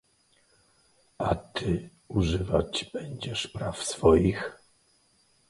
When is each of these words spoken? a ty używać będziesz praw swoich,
a 1.19 1.35
ty 1.35 1.89
używać 2.07 2.85
będziesz 2.93 3.47
praw 3.47 3.83
swoich, 3.83 4.57